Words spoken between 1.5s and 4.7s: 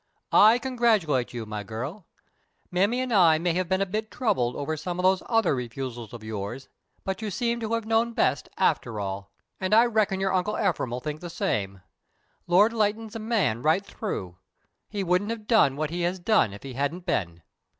girl. Mammy and I may have been a bit troubled